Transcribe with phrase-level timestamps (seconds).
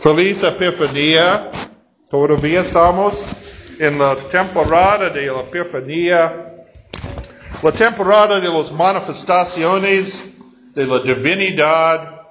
[0.00, 1.50] Feliz Epifanía.
[2.10, 3.22] Todavía estamos
[3.78, 6.64] en la temporada de la Epifanía,
[7.62, 10.30] la temporada de las manifestaciones
[10.74, 12.22] de la divinidad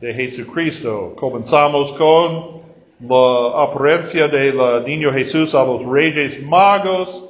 [0.00, 1.14] de Jesucristo.
[1.16, 2.62] Comenzamos con
[3.00, 7.24] la apariencia del niño Jesús a los reyes magos.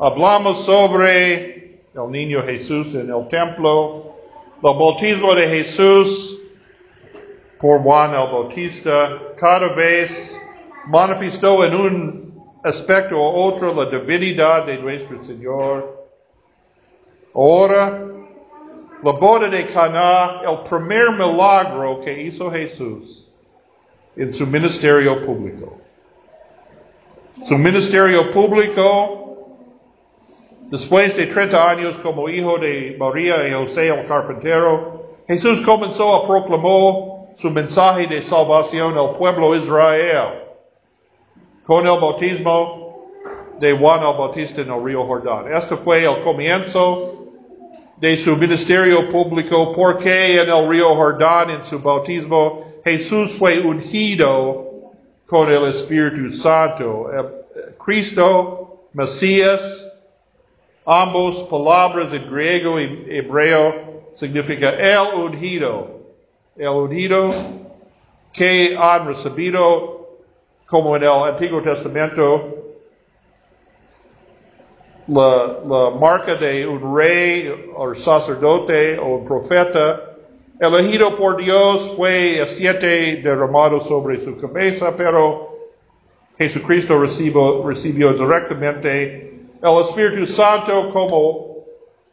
[0.00, 4.12] Hablamos sobre el niño Jesús en el templo,
[4.56, 6.40] el bautismo de Jesús
[7.58, 9.18] por Juan el Bautista.
[9.38, 10.36] Cada vez
[10.86, 12.26] manifestó en un
[12.62, 16.06] aspecto u otro la divinidad de nuestro Señor.
[17.34, 18.06] Ahora,
[19.02, 23.26] la boda de Cana, el primer milagro que hizo Jesús
[24.16, 25.76] en su ministerio público.
[27.46, 29.58] Su ministerio público,
[30.70, 36.26] después de 30 años como hijo de María y José el carpintero, Jesús comenzó a
[36.26, 37.15] proclamar
[37.46, 40.42] su mensaje de salvación al pueblo Israel
[41.64, 43.06] con el bautismo
[43.60, 45.44] de Juan el Bautista en el río Jordán.
[45.52, 47.14] Este fue el comienzo
[47.98, 54.64] de su ministerio público porque en el río Jordán en su bautismo Jesús fue ungido
[55.26, 57.08] con el Espíritu Santo.
[57.78, 59.86] Cristo, Mesías,
[60.84, 65.95] ambos palabras en griego y hebreo significa el ungido.
[66.58, 67.34] El ungido
[68.32, 70.08] que han recibido
[70.66, 72.56] como en el Antiguo Testamento
[75.08, 80.16] la, marca de un rey o sacerdote o profeta,
[80.58, 85.48] elegido por Dios fue siete derramado sobre su cabeza, pero
[86.38, 91.66] Jesucristo recibió directamente el Espíritu Santo como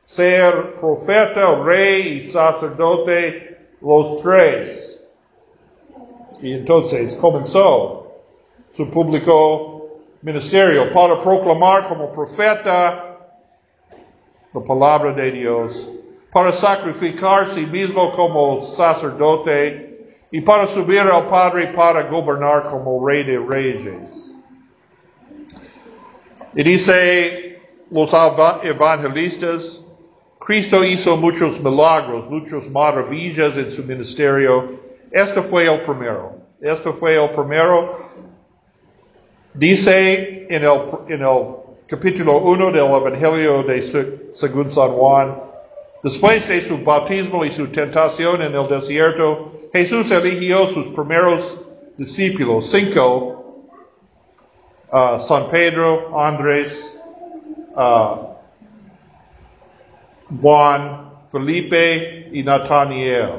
[0.03, 3.52] ser profeta, rey y sacerdote,
[3.83, 5.01] los tres.
[6.41, 8.07] Y entonces comenzó
[8.71, 13.17] su público ministerio para proclamar como profeta
[14.53, 15.89] la palabra de Dios,
[16.31, 23.23] para sacrificar sí mismo como sacerdote y para subir al Padre para gobernar como rey
[23.23, 24.35] de reyes.
[26.55, 28.11] Y dice los
[28.63, 29.82] evangelistas,
[30.45, 34.71] Cristo hizo muchos milagros, muchas maravillas en su ministerio.
[35.11, 36.35] Este fue el primero.
[36.61, 37.91] Este fue el primero
[39.55, 41.45] Dice en el, en el
[41.85, 43.83] capítulo 1 del Evangelio de
[44.33, 45.35] según San Juan,
[46.01, 51.59] después de su bautismo y su tentación en el desierto, Jesús eligió sus primeros
[51.95, 53.69] discípulos, cinco,
[54.91, 56.97] uh, San Pedro, Andrés,
[57.75, 58.32] uh,
[60.41, 63.31] Juan, Felipe y Nataniel.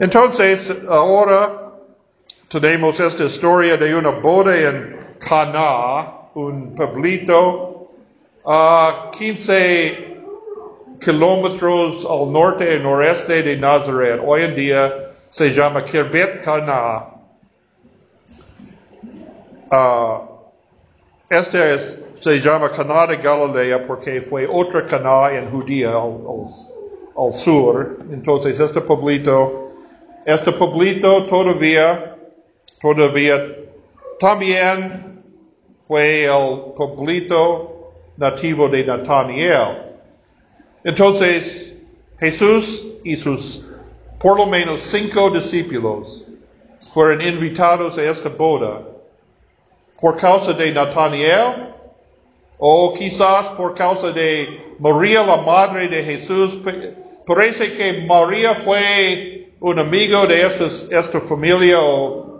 [0.00, 1.72] Entonces, ahora
[2.48, 4.96] tenemos esta historia de una boda en
[5.28, 7.90] Cana, un pueblito
[8.44, 10.14] a 15
[11.00, 14.20] kilómetros al norte y noreste de Nazaret.
[14.24, 14.92] Hoy en día
[15.30, 17.06] se llama Kirbet Cana.
[19.70, 20.34] Uh,
[21.28, 26.46] este es, se llama Cana de Galilea porque fue otra Cana en Judía al, al,
[27.18, 27.98] al sur.
[28.10, 29.70] Entonces este pueblito,
[30.24, 32.16] este pueblito todavía
[32.80, 33.56] todavía
[34.18, 35.22] también
[35.82, 39.92] fue el pueblito nativo de Nataniel.
[40.82, 41.74] Entonces,
[42.18, 43.66] Jesús y sus
[44.18, 46.24] por lo menos cinco discípulos
[46.94, 48.80] fueron invitados a esta boda
[50.00, 51.74] por causa de Nataniel
[52.66, 54.48] o quizás por causa de
[54.78, 56.58] María, la madre de Jesús.
[57.26, 62.32] Parece que María fue un amigo de esta, familia o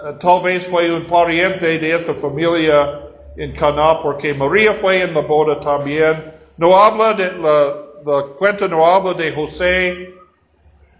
[0.00, 3.00] Uh, tal vez fue un pariente de esta familia
[3.36, 6.22] en Cana, porque María fue en la boda también.
[6.56, 7.74] No habla de la,
[8.06, 10.14] la cuenta, no habla de José.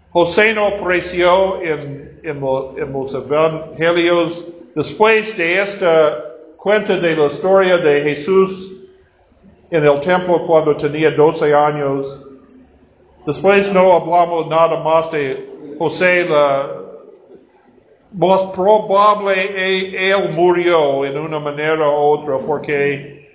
[0.09, 2.43] José no apareció en, en,
[2.77, 4.43] en los evangelios.
[4.75, 6.28] Después de esta
[6.59, 8.73] cuenta de la historia de Jesús
[9.71, 12.21] en el templo cuando tenía 12 años,
[13.25, 15.47] después no hablamos nada más de
[15.77, 16.67] José, la,
[18.11, 23.25] más probable e, él murió en una manera u otra porque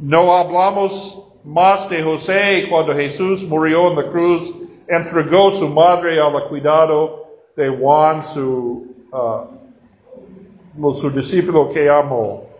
[0.00, 4.52] no hablamos más de José cuando Jesús murió en la cruz,
[4.88, 12.53] entregó su madre al cuidado de Juan, su, uh, su discípulo que amó.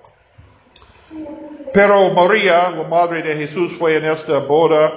[1.75, 4.93] Pero María, la madre de Jesús, fue en esta boda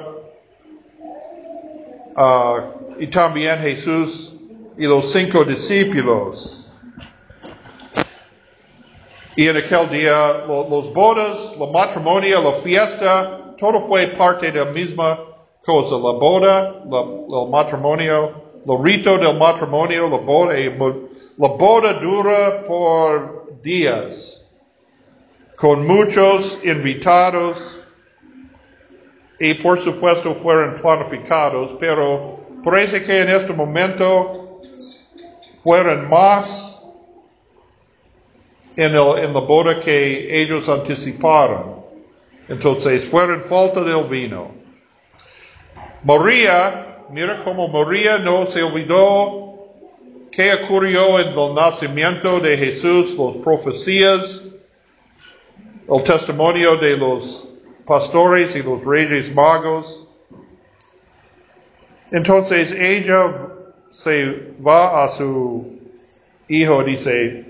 [2.15, 4.35] uh, y también Jesús
[4.77, 6.71] y los cinco discípulos.
[9.35, 14.71] Y en aquel día los bodas, la matrimonio, la fiesta, todo fue parte de la
[14.71, 15.19] misma
[15.65, 15.95] cosa.
[15.95, 18.33] La boda, el matrimonio,
[18.67, 24.46] el rito del matrimonio, la boda, la boda dura por días,
[25.57, 27.79] con muchos invitados
[29.39, 34.61] y por supuesto fueron planificados, pero parece que en este momento
[35.63, 36.85] fueron más
[38.75, 41.77] en, en la boda que ellos anticiparon.
[42.49, 44.51] Entonces fueron falta del vino.
[46.03, 49.57] María, mira cómo María no se olvidó
[50.31, 54.43] qué ocurrió en el nacimiento de Jesús, las profecías,
[55.89, 57.47] el testimonio de los
[57.85, 60.07] pastores y los reyes magos.
[62.11, 63.31] Entonces ella
[63.89, 65.79] se va a su
[66.49, 67.45] hijo, dice,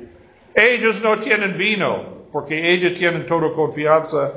[0.56, 1.98] ellos no tienen vino,
[2.32, 4.32] porque ellos tienen toda confianza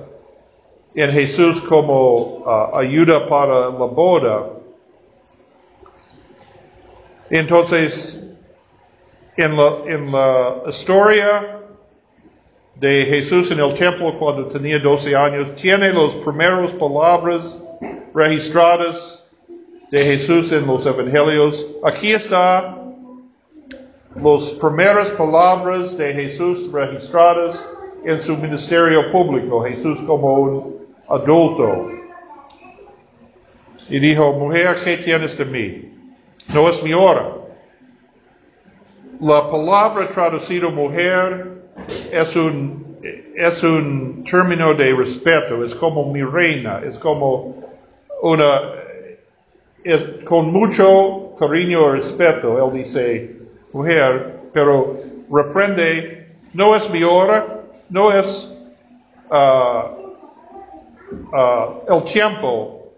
[0.94, 4.50] en Jesús como uh, ayuda para la boda.
[7.30, 8.18] Entonces,
[9.36, 11.59] en la, en la historia
[12.80, 17.58] de Jesús en el templo cuando tenía 12 años, tiene las primeras palabras
[18.14, 19.26] registradas
[19.90, 21.66] de Jesús en los evangelios.
[21.84, 22.78] Aquí está
[24.16, 27.66] las primeras palabras de Jesús registradas
[28.06, 31.86] en su ministerio público, Jesús como un adulto.
[33.90, 35.92] Y dijo, mujer, ¿qué tienes de mí?
[36.54, 37.28] No es mi hora.
[39.20, 41.59] La palabra traducido mujer
[42.12, 42.98] es un,
[43.34, 47.54] es un término de respeto, es como mi reina, es como
[48.22, 48.60] una,
[49.84, 53.36] es, con mucho cariño y respeto, él dice,
[53.72, 54.96] mujer, pero
[55.30, 58.56] reprende, no es mi hora, no es
[59.30, 59.84] uh,
[61.32, 62.92] uh, el tiempo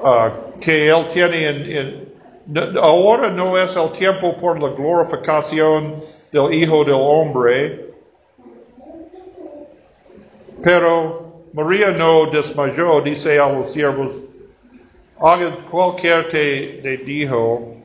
[0.00, 2.03] uh, que él tiene en, en
[2.82, 5.96] Ahora no es el tiempo por la glorificación
[6.30, 7.86] del Hijo del Hombre,
[10.62, 14.12] pero María no desmayó, dice a los siervos,
[15.20, 17.76] haga cualquier te, te dijo.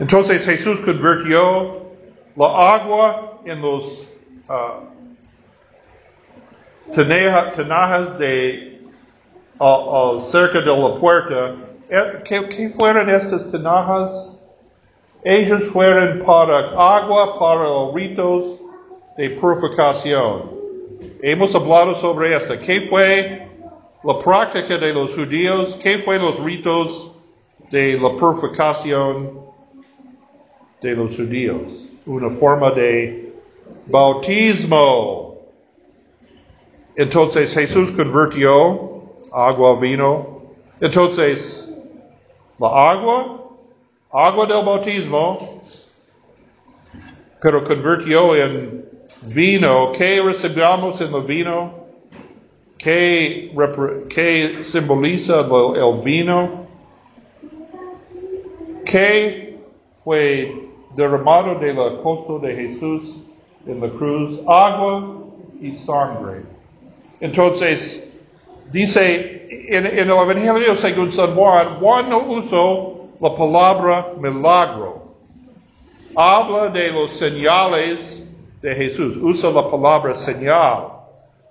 [0.00, 1.92] Entonces Jesús convirtió
[2.34, 4.08] la agua en los
[4.48, 4.86] uh,
[6.92, 8.69] tenajas de
[10.20, 11.54] cerca de la puerta.
[11.90, 14.32] Eh, ¿Qué, ¿Qué, fueron estas tinajas?
[15.22, 18.58] Ellos fueron para agua, para ritos
[19.18, 20.44] de purificación.
[21.20, 22.54] Hemos hablado sobre esto.
[22.58, 23.46] ¿Qué fue
[24.02, 25.76] la práctica de los judíos?
[25.82, 27.12] ¿Qué fue los ritos
[27.70, 29.40] de la purificación
[30.80, 31.86] de los judíos?
[32.06, 33.34] Una forma de
[33.88, 35.34] bautismo.
[36.96, 38.89] Entonces Jesús convirtió
[39.32, 40.40] agua, vino.
[40.80, 41.72] Entonces,
[42.58, 43.50] la agua,
[44.12, 45.62] agua del bautismo,
[47.40, 48.84] pero convirtió en
[49.34, 49.92] vino.
[49.92, 51.80] ¿Qué recibamos en el vino?
[52.78, 53.52] ¿Qué,
[54.08, 56.66] qué simboliza el vino?
[58.86, 59.58] ¿Qué
[60.02, 60.54] fue
[60.96, 63.18] derramado de la costa de Jesús
[63.66, 64.40] en la cruz?
[64.46, 65.18] Agua
[65.60, 66.42] y sangre.
[67.20, 68.09] Entonces,
[68.72, 75.02] Dice en, el Evangelio según San Juan, Juan no usó la palabra milagro.
[76.16, 78.24] Habla de los señales
[78.62, 79.16] de Jesús.
[79.16, 80.88] Usa la palabra señal.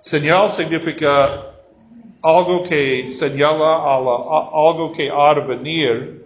[0.02, 1.28] Señal significa
[2.22, 6.24] algo que señala a algo que ha de venir.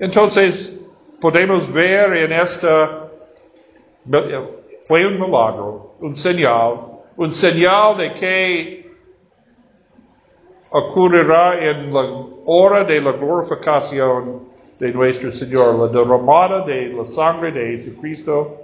[0.00, 0.72] Entonces,
[1.20, 3.10] podemos ver en esta,
[4.82, 6.80] fue un milagro, un señal,
[7.16, 8.85] un señal de que
[10.70, 12.04] ocurrirá en la
[12.44, 14.40] hora de la glorificación
[14.78, 18.56] de nuestro Señor, la derramada de la sangre de Jesucristo,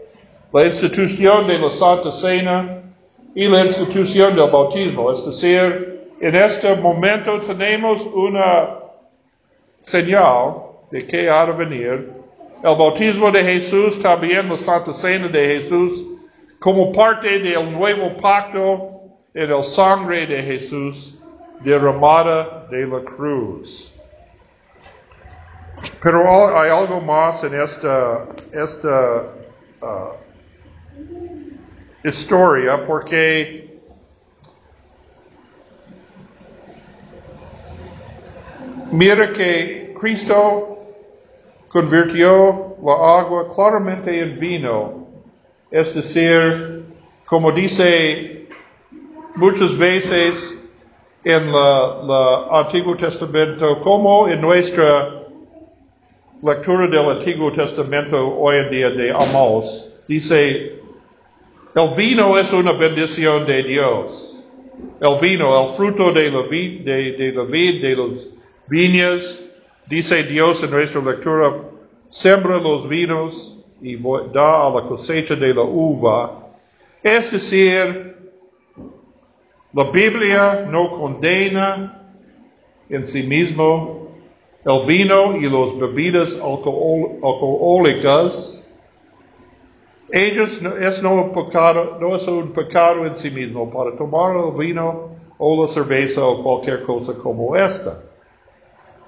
[0.53, 2.83] la institución de la Santa Cena
[3.35, 5.11] y la institución del bautismo.
[5.11, 8.69] Es decir, en este momento tenemos una
[9.81, 10.55] señal
[10.91, 12.13] de que ha de venir.
[12.63, 16.05] El bautismo de Jesús, también la Santa Cena de Jesús,
[16.61, 19.01] como parte del nuevo pacto
[19.35, 21.22] en el sangre de Jesús
[21.63, 23.95] derramada de la cruz.
[26.03, 29.23] Pero hay algo más en esta, esta
[29.81, 30.13] uh,
[32.05, 33.63] historia porque
[38.93, 40.77] Mira que Cristo
[41.69, 45.07] convirtió la agua claramente en vino.
[45.71, 46.85] Es decir,
[47.25, 48.47] como dice
[49.37, 50.62] muchas veces
[51.25, 52.11] en el
[52.51, 55.23] Antiguo Testamento, como en nuestra
[56.43, 60.73] lectura del Antiguo Testamento hoy en día de Amos, dice,
[61.75, 64.29] el vino es una bendición de Dios.
[65.01, 68.29] El vino, el fruto de la vid, de, de la vid, de los
[68.69, 69.39] viñas,
[69.87, 71.55] dice Dios en nuestra lectura,
[72.09, 73.97] sembra los vinos y
[74.33, 76.49] da a la cosecha de la uva.
[77.03, 78.17] Es decir,
[79.75, 81.99] la Biblia no condena
[82.89, 84.09] en sí mismo
[84.65, 88.65] el vino y las bebidas alcohólicas.
[90.11, 94.53] Ellos no es, no, pecado, no es un pecado en sí mismo para tomar el
[94.59, 97.99] vino o la cerveza o cualquier cosa como esta.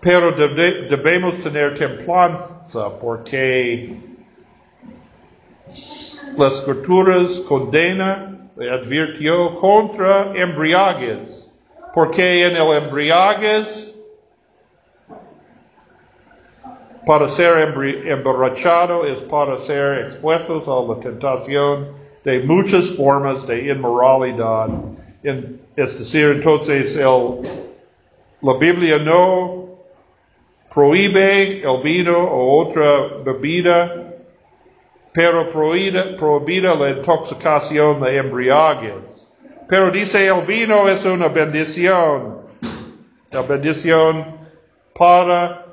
[0.00, 3.98] Pero debemos tener templanza porque
[6.36, 11.52] las escrituras condenan, advirtió contra embriagues,
[11.92, 13.94] porque en el embriagues,
[17.06, 17.74] para ser
[18.06, 21.88] emborrachado es para ser expuestos a la tentación
[22.24, 24.68] de muchas formas de inmoralidad.
[25.22, 27.40] es decir, entonces el,
[28.40, 29.64] la Biblia no
[30.72, 34.03] prohíbe el vino o otra bebida,
[35.14, 39.28] pero prohibida la intoxicación de embriaguez.
[39.68, 42.40] Pero dice el vino es una bendición,
[43.30, 44.24] la bendición
[44.92, 45.66] para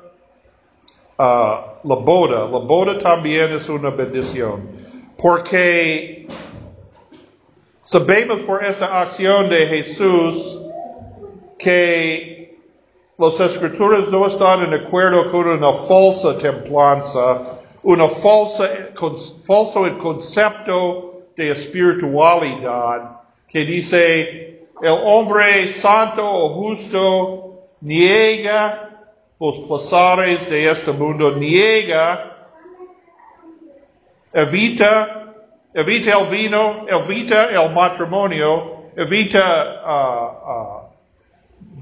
[1.18, 2.48] uh, la boda.
[2.48, 4.62] La boda también es una bendición,
[5.20, 6.28] porque
[7.82, 10.60] sabemos por esta acción de Jesús
[11.58, 12.60] que
[13.18, 18.68] las escrituras no están en acuerdo con una falsa templanza, una falsa,
[19.46, 28.88] falso concepto de espiritualidad que dice el hombre santo o justo niega
[29.38, 32.30] los placeres de este mundo, niega,
[34.32, 35.34] evita,
[35.74, 40.92] evita el vino, evita el matrimonio, evita, uh, uh,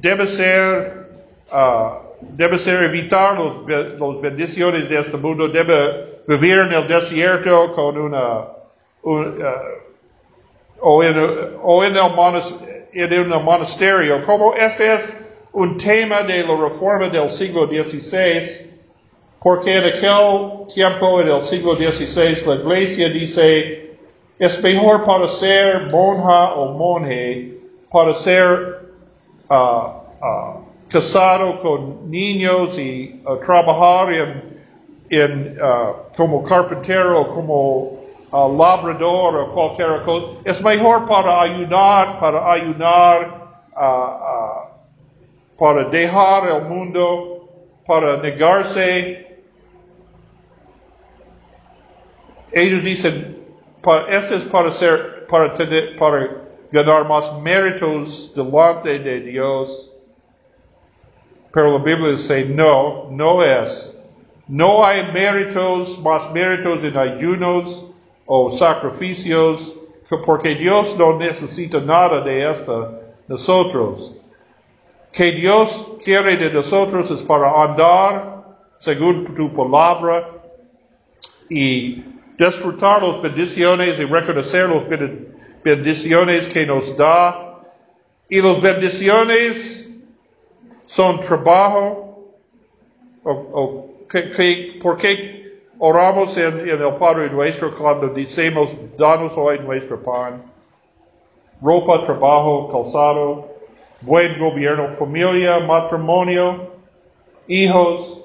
[0.00, 1.06] debe ser
[1.52, 7.96] uh, debe ser evitar las bendiciones de este mundo, debe vivir en el desierto con
[7.98, 8.46] una,
[9.02, 11.16] un, uh, o, en,
[11.62, 14.22] o en, el en un monasterio.
[14.22, 15.14] Como este es
[15.52, 18.68] un tema de la reforma del siglo XVI,
[19.42, 23.96] porque en aquel tiempo, en el siglo XVI, la iglesia dice,
[24.38, 27.58] es mejor para ser monja o monje,
[27.90, 28.76] para ser
[29.50, 34.42] uh, uh, casado con niños y uh, trabajar en,
[35.10, 38.00] en uh, como carpintero, como
[38.32, 43.40] uh, labrador o cualquier cosa, es mejor para ayudar, para ayudar,
[45.56, 47.48] para dejar el mundo,
[47.86, 49.26] para negarse.
[52.52, 53.38] Ellos dicen,
[54.08, 56.28] este es para ser, para tener, para
[56.72, 59.89] ganar más méritos delante de Dios
[61.52, 63.96] pero la Biblia dice no, no es.
[64.46, 67.86] No hay méritos, más méritos en ayunos
[68.26, 69.76] o sacrificios,
[70.26, 72.92] porque Dios no necesita nada de esto
[73.28, 74.12] nosotros.
[75.12, 78.42] Que Dios quiere de nosotros es para andar
[78.78, 80.28] según tu palabra
[81.48, 82.02] y
[82.38, 84.84] disfrutar las bendiciones y reconocer las
[85.62, 87.60] bendiciones que nos da.
[88.28, 89.89] Y las bendiciones
[90.90, 92.32] son trabajo,
[93.22, 99.60] o, o que, ¿por qué oramos en, en, el Padre nuestro cuando decimos, danos hoy
[99.60, 100.42] nuestro pan?
[101.62, 103.46] Ropa, trabajo, calzado,
[104.00, 106.72] buen gobierno, familia, matrimonio,
[107.46, 108.22] hijos.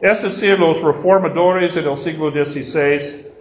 [0.00, 3.33] Es decir, los reformadores en el siglo XVI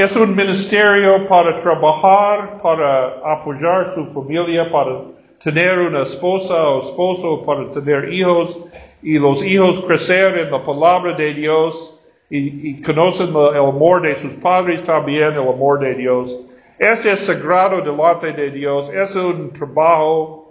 [0.00, 5.02] es un ministerio para trabajar, para apoyar su familia, para
[5.42, 8.58] tener una esposa o esposo, para tener hijos
[9.02, 11.98] y los hijos crecer en la palabra de Dios
[12.30, 16.38] y, conocen el amor de sus padres también, el amor de Dios.
[16.78, 20.50] Este es sagrado delante de Dios, es un trabajo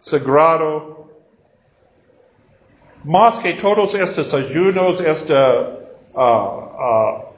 [0.00, 1.08] sagrado.
[3.04, 5.68] Más que todos estos ayunos, esta
[6.14, 7.33] uh, uh,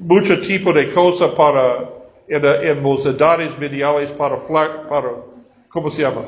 [0.00, 1.88] mucho tipo de cosas para,
[2.28, 4.36] en, en los edades mediales para,
[4.88, 5.10] para,
[5.68, 6.22] ¿cómo se llama?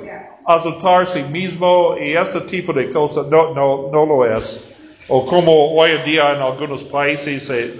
[0.44, 4.68] azotar sí mismo y este tipo de cosas no, no, no lo es.
[5.08, 7.72] O como hoy en día en algunos países se eh,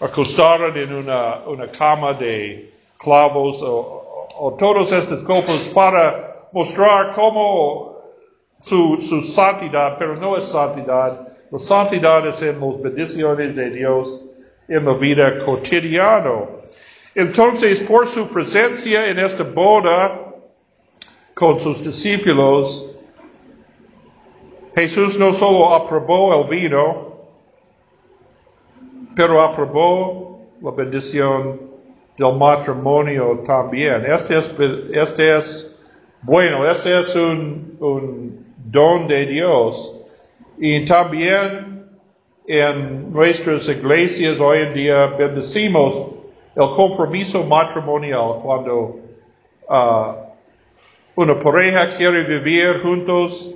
[0.00, 7.96] acostaron en una, una cama de clavos o, o, todas estas cosas para mostrar cómo
[8.58, 11.28] su, su santidad, pero no es santidad.
[11.50, 14.25] La santidad es en las bendiciones de Dios
[14.68, 16.32] en la vida cotidiana.
[17.14, 20.34] Entonces, por su presencia en esta boda
[21.34, 22.92] con sus discípulos,
[24.74, 27.16] Jesús no solo aprobó el vino,
[29.14, 31.58] pero aprobó la bendición
[32.18, 34.04] del matrimonio también.
[34.04, 34.50] Este es,
[34.92, 35.76] este es
[36.20, 39.94] bueno, este es un, un don de Dios.
[40.58, 41.75] Y también
[42.46, 46.12] en nuestras iglesias hoy en día bendecimos
[46.54, 49.00] el compromiso matrimonial cuando
[49.68, 50.12] uh,
[51.16, 53.50] una pareja quiere vivir juntos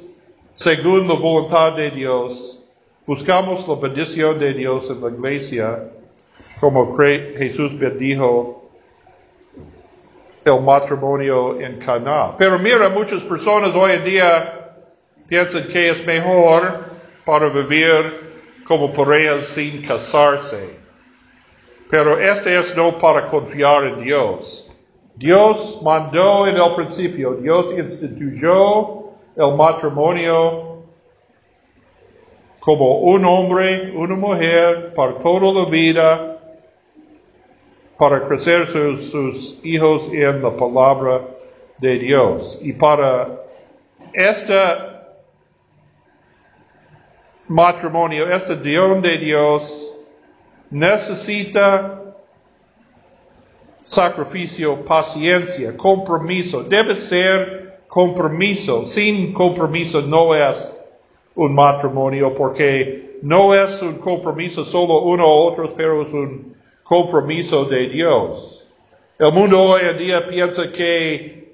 [0.54, 2.64] según la voluntad de Dios.
[3.06, 5.85] Buscamos la bendición de Dios en la iglesia,
[6.61, 8.70] como Jesús bendijo
[10.44, 12.37] el matrimonio en Cana.
[12.37, 14.75] Pero mira, muchas personas hoy en día
[15.28, 16.85] piensan que es mejor
[17.25, 18.29] para vivir
[18.70, 20.70] como parejas sin casarse.
[21.90, 24.68] Pero este es no para confiar en Dios.
[25.16, 30.84] Dios mandó en el principio, Dios instituyó el matrimonio
[32.60, 36.38] como un hombre, una mujer, para toda la vida,
[37.98, 41.22] para crecer sus, sus hijos en la palabra
[41.78, 42.60] de Dios.
[42.62, 43.26] Y para
[44.12, 44.89] este
[47.50, 49.92] matrimonio, este don de Dios,
[50.71, 52.14] necesita
[53.83, 56.62] sacrificio, paciencia, compromiso.
[56.62, 58.85] Debe ser compromiso.
[58.85, 60.78] Sin compromiso no es
[61.35, 67.64] un matrimonio porque no es un compromiso solo uno u otro, pero es un compromiso
[67.64, 68.68] de Dios.
[69.18, 71.53] El mundo hoy en día piensa que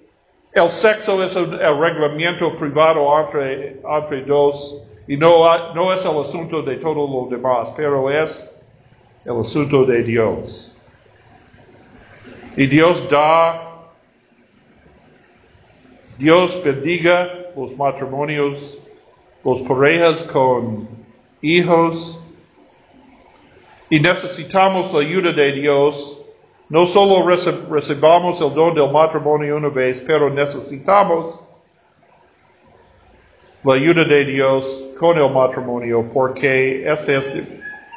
[0.52, 6.76] el sexo es un, reglamento privado entre, entre dos y no, es el asunto de
[6.76, 8.50] todo lo demás, pero es
[9.24, 10.76] el asunto de Dios.
[12.56, 13.92] Y Dios da,
[16.18, 18.78] Dios bendiga los matrimonios,
[19.44, 20.88] los parejas con
[21.40, 22.18] hijos.
[23.88, 26.18] Y necesitamos la ayuda de Dios.
[26.68, 31.45] No solo recibamos el don del matrimonio una vez, pero necesitamos
[33.66, 37.28] la ayuda de Dios con el matrimonio, porque este es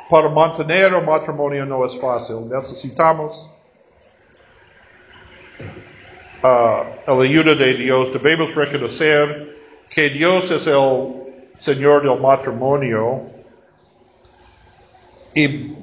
[0.10, 2.50] para mantener el matrimonio no es fácil.
[2.50, 3.48] Necesitamos
[6.42, 8.12] uh, la ayuda de Dios.
[8.12, 9.56] Debemos reconocer
[9.92, 13.22] que Dios es el Señor del matrimonio.
[15.36, 15.76] Y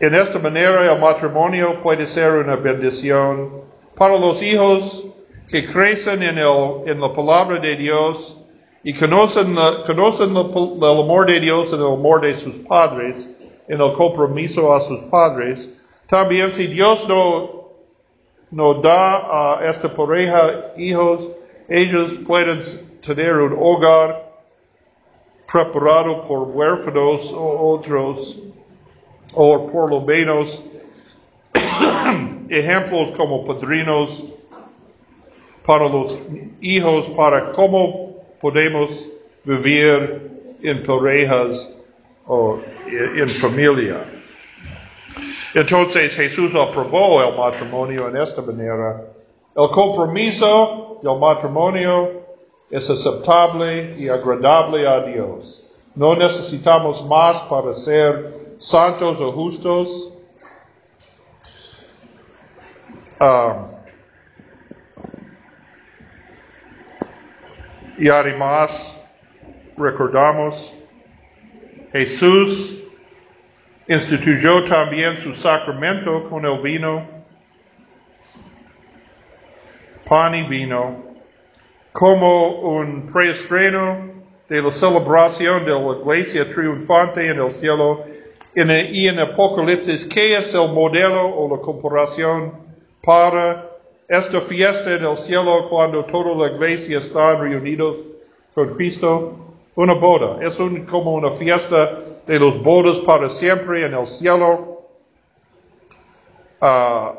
[0.00, 3.62] en esta manera el matrimonio puede ser una bendición
[3.94, 5.06] para los hijos
[5.48, 8.42] que crecen en, el, en la palabra de Dios
[8.86, 13.28] y conocen, conocen el amor de Dios en el amor de sus padres,
[13.66, 16.04] en el compromiso a sus padres.
[16.06, 17.72] También si Dios no,
[18.52, 21.24] no da a esta pareja hijos,
[21.68, 22.60] ellos pueden
[23.04, 24.38] tener un hogar
[25.50, 28.38] preparado por huérfanos o otros,
[29.34, 30.62] o por lo menos
[32.48, 34.26] ejemplos como padrinos
[35.66, 36.16] para los
[36.60, 38.05] hijos, para cómo
[38.40, 39.08] podemos
[39.44, 40.20] vivir
[40.62, 41.70] en parejas
[42.26, 44.04] o en familia.
[45.54, 49.02] Entonces Jesús aprobó el matrimonio en esta manera.
[49.54, 52.26] El compromiso del matrimonio
[52.70, 55.92] es aceptable y agradable a Dios.
[55.94, 60.12] No necesitamos más para ser santos o justos.
[63.18, 63.75] Um,
[67.98, 68.94] Y además
[69.76, 70.72] recordamos,
[71.92, 72.82] Jesús
[73.88, 77.06] instituyó también su sacramento con el vino,
[80.06, 81.04] pan y vino,
[81.92, 84.10] como un preestreno
[84.48, 88.04] de la celebración de la iglesia triunfante en el cielo.
[88.54, 92.52] y en Apocalipsis, ¿qué es el modelo o la comparación
[93.02, 93.65] para
[94.08, 97.96] esta fiesta en el cielo cuando toda la iglesia está reunidos
[98.54, 99.36] con Cristo,
[99.74, 100.38] una boda.
[100.40, 100.56] Es
[100.88, 101.90] como una fiesta
[102.26, 104.82] de los bodas para siempre en el cielo.
[106.60, 107.14] Ah,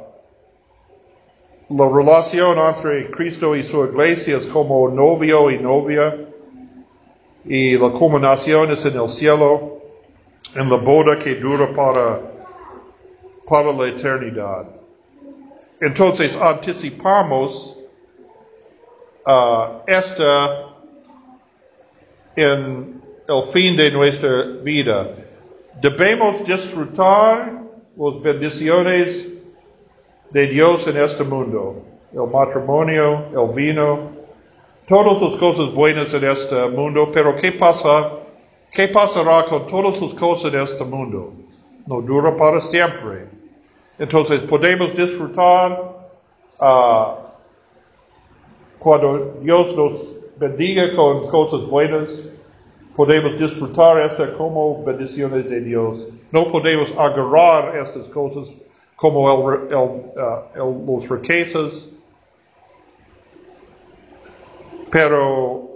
[1.69, 6.17] la relación entre Cristo y su iglesia es como novio y novia,
[7.43, 9.79] y la culminación es en el cielo,
[10.55, 12.21] en la boda que dura para,
[13.47, 14.76] para la eternidad.
[15.79, 17.77] Entonces anticipamos
[19.25, 20.69] uh, esta
[22.35, 25.09] en el fin de nuestra vida.
[25.81, 27.63] Debemos disfrutar
[27.95, 29.27] las bendiciones
[30.31, 31.75] de Dios en este mundo.
[32.13, 34.11] El matrimonio, el vino,
[34.87, 38.11] todas las cosas buenas en este mundo, pero ¿qué pasa?
[38.71, 41.33] ¿Qué pasará con todas las cosas de este mundo?
[41.85, 43.36] No dura para siempre.
[43.99, 45.71] Entonces podemos disfrutar
[46.59, 47.15] uh,
[48.77, 52.09] cuando Dios nos bendiga con cosas buenas,
[52.95, 56.07] podemos disfrutar estas como bendiciones de Dios.
[56.31, 58.49] No podemos agarrar estas cosas
[58.95, 61.89] como el, uh, los riquezas,
[64.91, 65.69] pero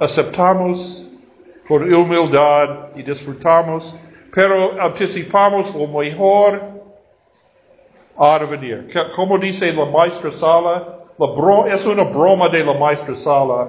[0.00, 1.08] aceptamos
[1.68, 3.94] por humildad y disfrutamos,
[4.34, 6.79] pero anticipamos lo mejor
[8.20, 8.86] a venir.
[9.16, 10.84] Como dice la maestra Sala,
[11.18, 13.68] la es una broma de la maestra Sala.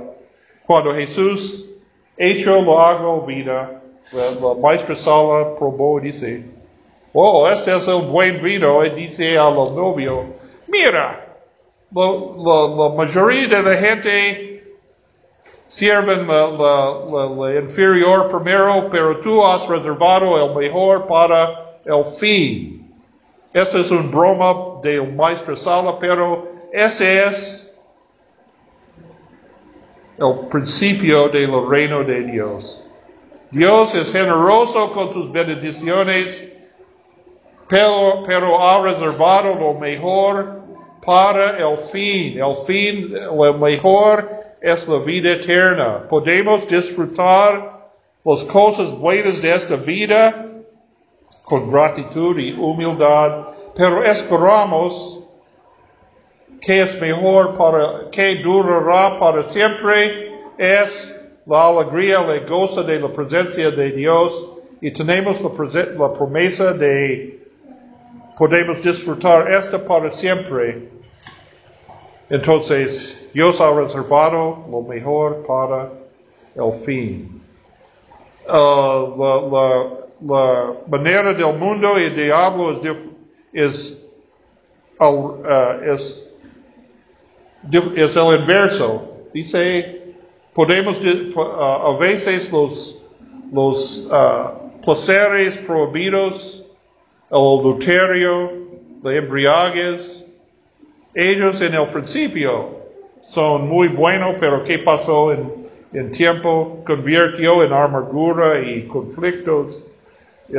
[0.67, 1.67] Cuando Jesús
[2.17, 6.43] hecho lo hago vida, la, maestra Sala probó y dice,
[7.13, 10.25] oh, este es el buen vino, y dice a los novios,
[10.67, 11.25] mira,
[11.93, 14.63] la, la, mayoría de la gente
[15.69, 22.80] sirven la, inferior primero, pero tú has reservado el mejor para el fin.
[23.53, 27.73] Esta es un broma del maestro Sala, pero ese es
[30.17, 32.83] el principio del reino de Dios.
[33.51, 36.45] Dios es generoso con sus bendiciones,
[37.67, 40.61] pero ha reservado lo mejor
[41.05, 42.39] para el fin.
[42.39, 44.29] El fin, lo mejor
[44.61, 46.07] es la vida eterna.
[46.07, 47.81] Podemos disfrutar
[48.23, 50.50] las cosas buenas de esta vida
[51.51, 55.19] con gratitud y humildad, pero esperamos
[56.61, 61.13] que es mejor para, que durará para siempre, es
[61.45, 64.47] la alegría, la goza de la presencia de Dios
[64.79, 65.49] y tenemos la,
[65.97, 67.37] la promesa de
[68.37, 70.87] podemos disfrutar esta para siempre.
[72.29, 75.89] Entonces, Dios ha reservado lo mejor para
[76.55, 77.41] el fin.
[78.47, 82.79] Uh, la, la, la, manera del mundo y el diablo
[83.53, 84.03] es,
[84.99, 85.33] uh,
[85.83, 86.31] es
[87.95, 89.01] es el inverso.
[89.33, 90.01] Dice,
[90.53, 92.97] podemos, uh, a veces los,
[93.51, 96.65] los uh, placeres prohibidos,
[97.29, 98.51] el adulterio,
[99.03, 100.25] la embriaguez,
[101.13, 102.69] ellos en el principio
[103.23, 105.51] son muy buenos, pero ¿qué pasó en,
[105.93, 106.81] en tiempo?
[106.85, 109.81] Convirtió en amargura y conflictos.
[110.51, 110.57] Y,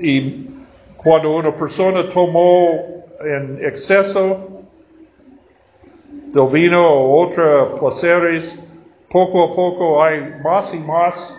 [0.00, 0.50] y
[0.96, 4.54] cuando una persona tomó en exceso,
[6.34, 8.56] del vino o otros placeres,
[9.08, 11.36] poco a poco hay más y más,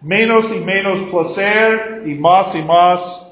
[0.00, 3.26] menos y menos placer y más y más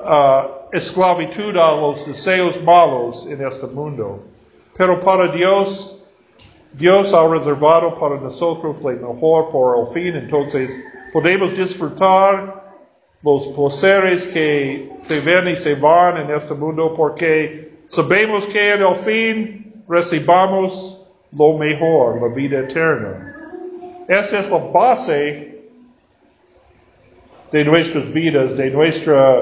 [0.00, 4.24] uh, esclavitud a los deseos malos en este mundo.
[4.78, 5.97] Pero para Dios,
[6.72, 10.78] Dios ha reservado para nosotros lo mejor por el fin, entonces
[11.12, 12.62] podemos disfrutar
[13.22, 18.82] los placeres que se ven y se van en este mundo porque Sabemos que en
[18.82, 23.34] el fin recibamos lo mejor, la vida eterna.
[24.06, 25.58] Esta es la base
[27.50, 29.40] de nuestras vidas, de nuestra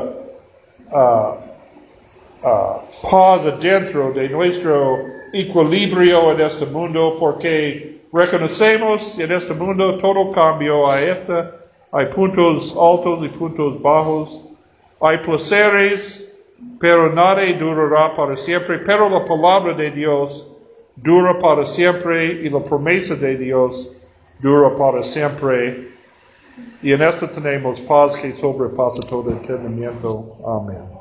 [0.93, 1.35] uh,
[2.43, 5.05] uh, paz adentro, de nuestro
[5.41, 10.91] equilibrio en este mundo, porque reconocemos en este mundo todo cambio.
[10.91, 11.53] Hay, esta,
[11.93, 14.43] hay puntos altos y puntos bajos,
[15.01, 16.27] hay placeres
[16.79, 20.47] pero nada durará para siempre, pero la palabra de Dios
[20.97, 23.93] dura para siempre y la promesa de Dios
[24.41, 25.89] dura para siempre.
[26.83, 30.25] Y en esto tenemos paz que sobrepasa todo entendimiento.
[30.47, 30.96] Amén.